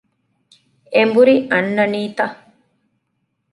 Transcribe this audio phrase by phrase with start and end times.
[0.95, 2.19] އެނބުރި އަންނަނީތަ؟